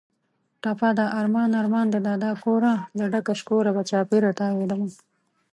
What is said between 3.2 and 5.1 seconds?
شکوره به چاپېره تاوېدمه